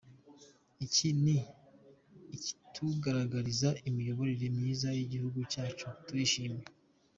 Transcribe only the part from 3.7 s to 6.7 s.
imiyoborere myiza y’igihugu cyacu, turishimye”.